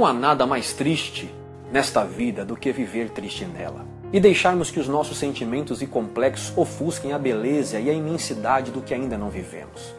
[0.00, 1.30] Não há nada mais triste
[1.70, 6.56] nesta vida do que viver triste nela e deixarmos que os nossos sentimentos e complexos
[6.56, 9.94] ofusquem a beleza e a imensidade do que ainda não vivemos.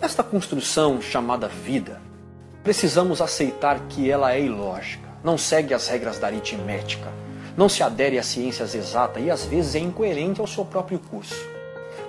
[0.00, 2.00] Nesta construção chamada vida,
[2.64, 7.12] precisamos aceitar que ela é ilógica, não segue as regras da aritmética,
[7.54, 11.46] não se adere às ciências exatas e às vezes é incoerente ao seu próprio curso.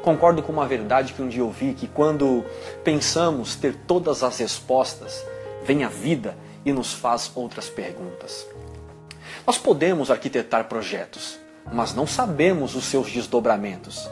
[0.01, 2.45] Concordo com uma verdade que um dia ouvi que quando
[2.81, 5.21] pensamos ter todas as respostas,
[5.65, 8.45] vem a vida e nos faz outras perguntas.
[9.45, 11.39] Nós podemos arquitetar projetos,
[11.71, 14.09] mas não sabemos os seus desdobramentos.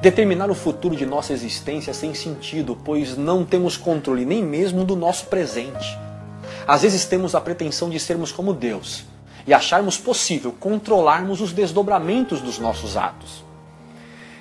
[0.00, 4.82] Determinar o futuro de nossa existência é sem sentido, pois não temos controle nem mesmo
[4.82, 5.98] do nosso presente.
[6.66, 9.04] Às vezes temos a pretensão de sermos como Deus
[9.46, 13.44] e acharmos possível controlarmos os desdobramentos dos nossos atos.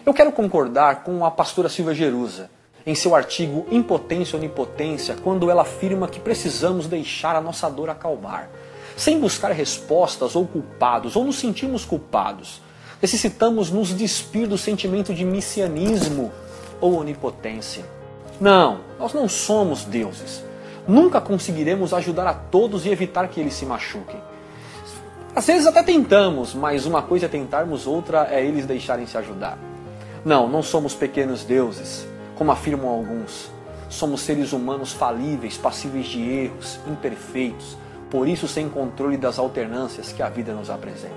[0.06, 2.50] Eu quero concordar com a pastora Silvia Jerusa
[2.86, 7.90] em seu artigo Impotência ou Onipotência, quando ela afirma que precisamos deixar a nossa dor
[7.90, 8.50] acalmar
[8.96, 12.62] sem buscar respostas ou culpados, ou nos sentirmos culpados.
[13.02, 16.32] Necessitamos nos despir do sentimento de messianismo
[16.80, 17.86] ou onipotência.
[18.40, 20.44] Não, nós não somos deuses.
[20.88, 24.20] Nunca conseguiremos ajudar a todos e evitar que eles se machuquem.
[25.36, 29.58] Às vezes até tentamos, mas uma coisa é tentarmos, outra é eles deixarem se ajudar.
[30.24, 33.52] Não, não somos pequenos deuses, como afirmam alguns.
[33.90, 37.78] Somos seres humanos falíveis, passíveis de erros, imperfeitos,
[38.10, 41.14] por isso sem controle das alternâncias que a vida nos apresenta.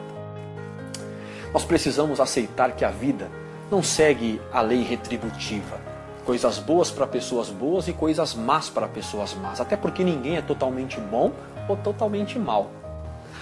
[1.53, 3.31] Nós precisamos aceitar que a vida
[3.71, 5.79] não segue a lei retributiva.
[6.25, 9.61] Coisas boas para pessoas boas e coisas más para pessoas más.
[9.61, 11.33] Até porque ninguém é totalmente bom
[11.69, 12.71] ou totalmente mal.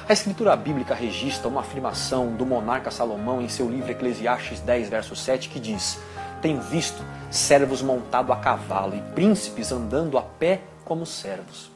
[0.06, 5.16] A escritura bíblica registra uma afirmação do monarca Salomão em seu livro Eclesiastes 10, verso
[5.16, 5.98] 7, que diz:
[6.44, 11.70] Tenho visto servos montados a cavalo e príncipes andando a pé como servos.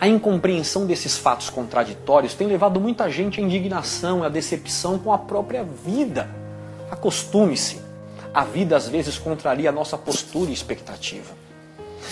[0.00, 5.12] A incompreensão desses fatos contraditórios tem levado muita gente à indignação e à decepção com
[5.12, 6.26] a própria vida.
[6.90, 7.82] Acostume-se.
[8.32, 11.34] A vida às vezes contraria a nossa postura e expectativa.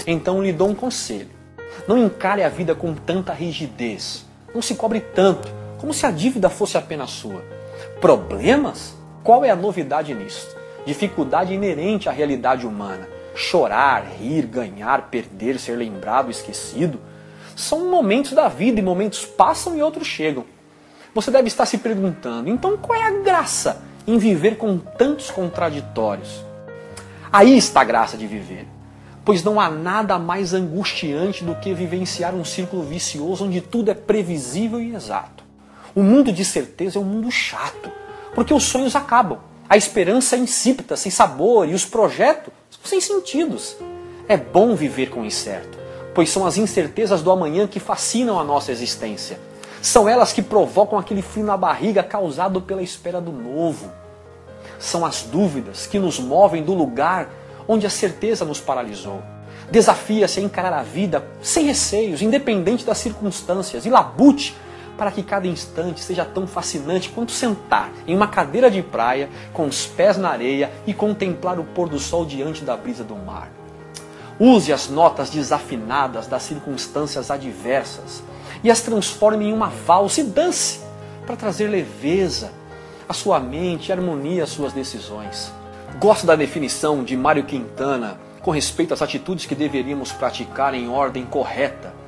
[0.06, 1.30] Então lhe dou um conselho.
[1.88, 4.26] Não encare a vida com tanta rigidez.
[4.54, 7.42] Não se cobre tanto, como se a dívida fosse apenas sua.
[8.02, 8.94] Problemas?
[9.24, 10.59] Qual é a novidade nisso?
[10.86, 13.08] Dificuldade inerente à realidade humana.
[13.34, 17.00] Chorar, rir, ganhar, perder, ser lembrado, esquecido
[17.60, 20.44] são momentos da vida e momentos passam e outros chegam.
[21.14, 26.44] Você deve estar se perguntando, então qual é a graça em viver com tantos contraditórios?
[27.32, 28.66] Aí está a graça de viver,
[29.24, 33.94] pois não há nada mais angustiante do que vivenciar um círculo vicioso onde tudo é
[33.94, 35.44] previsível e exato.
[35.94, 37.90] O mundo de certeza é um mundo chato,
[38.34, 39.38] porque os sonhos acabam,
[39.70, 42.52] a esperança é insípida, sem sabor e os projetos
[42.84, 43.76] sem sentidos.
[44.28, 45.80] É bom viver com o incerto
[46.14, 49.38] pois são as incertezas do amanhã que fascinam a nossa existência.
[49.80, 53.90] São elas que provocam aquele frio na barriga causado pela espera do novo.
[54.78, 57.28] São as dúvidas que nos movem do lugar
[57.66, 59.22] onde a certeza nos paralisou.
[59.70, 64.54] Desafia-se a encarar a vida sem receios, independente das circunstâncias, e labute
[65.00, 69.66] para que cada instante seja tão fascinante quanto sentar em uma cadeira de praia com
[69.66, 73.50] os pés na areia e contemplar o pôr do sol diante da brisa do mar.
[74.38, 78.22] Use as notas desafinadas das circunstâncias adversas
[78.62, 80.80] e as transforme em uma valsa e dance
[81.24, 82.52] para trazer leveza
[83.08, 85.50] à sua mente e harmonia às suas decisões.
[85.98, 91.24] Gosto da definição de Mário Quintana com respeito às atitudes que deveríamos praticar em ordem
[91.24, 91.99] correta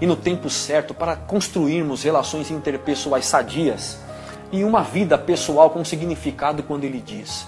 [0.00, 3.98] e no tempo certo para construirmos relações interpessoais sadias
[4.50, 7.46] e uma vida pessoal com significado quando ele diz: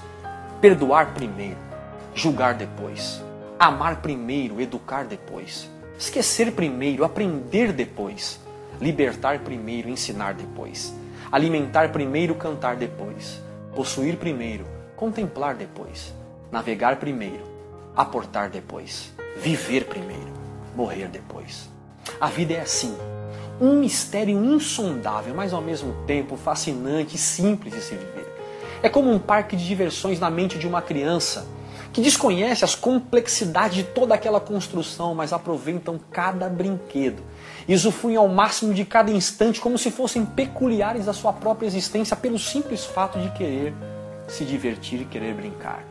[0.60, 1.58] perdoar primeiro,
[2.14, 3.22] julgar depois.
[3.58, 5.68] Amar primeiro, educar depois.
[5.98, 8.40] Esquecer primeiro, aprender depois.
[8.80, 10.94] Libertar primeiro, ensinar depois.
[11.30, 13.40] Alimentar primeiro, cantar depois.
[13.74, 14.64] Possuir primeiro,
[14.96, 16.14] contemplar depois.
[16.50, 17.44] Navegar primeiro,
[17.94, 19.12] aportar depois.
[19.36, 20.32] Viver primeiro,
[20.74, 21.68] morrer depois.
[22.18, 22.96] A vida é assim.
[23.60, 28.26] Um mistério insondável, mas ao mesmo tempo fascinante e simples de se viver.
[28.82, 31.46] É como um parque de diversões na mente de uma criança
[31.92, 37.22] que desconhece as complexidades de toda aquela construção, mas aproveitam cada brinquedo
[37.74, 42.38] usufruem ao máximo de cada instante como se fossem peculiares da sua própria existência pelo
[42.38, 43.74] simples fato de querer
[44.28, 45.84] se divertir e querer brincar.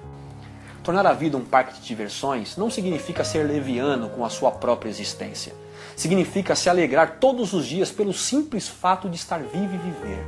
[0.90, 4.90] Tornar a vida um parque de diversões não significa ser leviano com a sua própria
[4.90, 5.54] existência.
[5.96, 10.26] Significa se alegrar todos os dias pelo simples fato de estar vivo e viver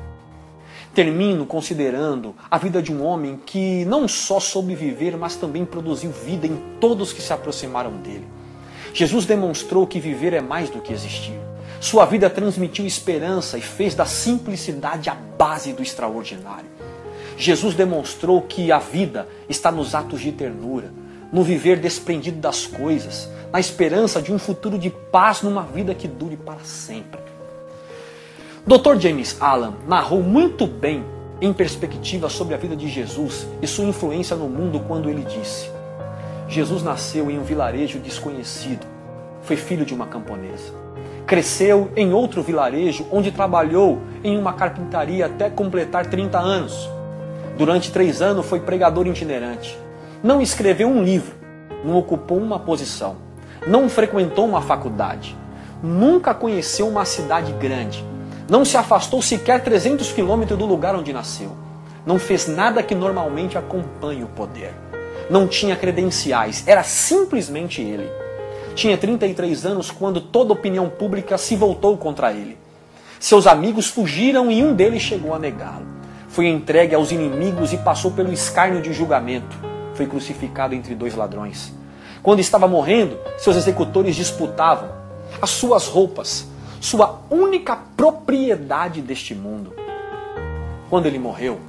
[0.93, 6.11] Termino considerando a vida de um homem que não só soube viver, mas também produziu
[6.11, 8.27] vida em todos que se aproximaram dele.
[8.93, 11.39] Jesus demonstrou que viver é mais do que existir.
[11.79, 16.80] Sua vida transmitiu esperança e fez da simplicidade a base do extraordinário.
[17.41, 20.93] Jesus demonstrou que a vida está nos atos de ternura,
[21.33, 26.07] no viver desprendido das coisas, na esperança de um futuro de paz numa vida que
[26.07, 27.19] dure para sempre.
[28.63, 28.99] Dr.
[28.99, 31.03] James Allen narrou muito bem
[31.41, 35.67] em perspectiva sobre a vida de Jesus e sua influência no mundo quando ele disse:
[36.47, 38.85] Jesus nasceu em um vilarejo desconhecido,
[39.41, 40.71] foi filho de uma camponesa.
[41.25, 47.00] Cresceu em outro vilarejo onde trabalhou em uma carpintaria até completar 30 anos.
[47.61, 49.77] Durante três anos foi pregador itinerante.
[50.23, 51.35] Não escreveu um livro,
[51.85, 53.17] não ocupou uma posição,
[53.67, 55.37] não frequentou uma faculdade,
[55.83, 58.03] nunca conheceu uma cidade grande,
[58.49, 61.51] não se afastou sequer 300 quilômetros do lugar onde nasceu,
[62.03, 64.73] não fez nada que normalmente acompanhe o poder,
[65.29, 68.09] não tinha credenciais, era simplesmente ele.
[68.73, 72.57] Tinha 33 anos quando toda a opinião pública se voltou contra ele.
[73.19, 76.00] Seus amigos fugiram e um deles chegou a negá-lo.
[76.31, 79.53] Foi entregue aos inimigos e passou pelo escárnio de julgamento.
[79.95, 81.73] Foi crucificado entre dois ladrões.
[82.23, 84.89] Quando estava morrendo, seus executores disputavam
[85.41, 86.47] as suas roupas,
[86.79, 89.73] sua única propriedade deste mundo.
[90.89, 91.59] Quando ele morreu,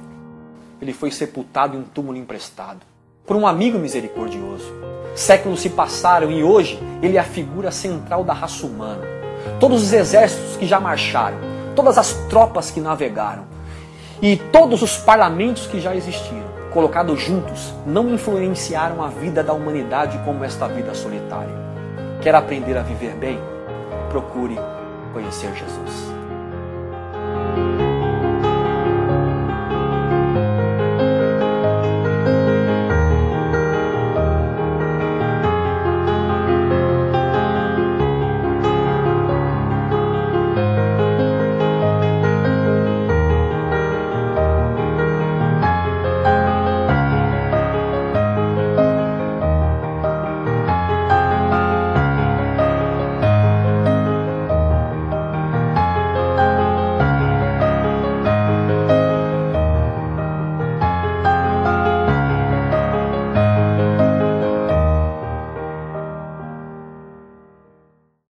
[0.81, 2.79] ele foi sepultado em um túmulo emprestado
[3.25, 4.73] por um amigo misericordioso.
[5.13, 9.03] Séculos se passaram e hoje ele é a figura central da raça humana.
[9.59, 11.37] Todos os exércitos que já marcharam,
[11.75, 13.52] todas as tropas que navegaram
[14.23, 20.17] e todos os parlamentos que já existiram, colocados juntos, não influenciaram a vida da humanidade
[20.23, 21.53] como esta vida solitária.
[22.21, 23.37] Quer aprender a viver bem?
[24.09, 24.57] Procure
[25.11, 26.07] conhecer Jesus.